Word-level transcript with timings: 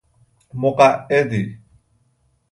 مقعدی 0.53 1.61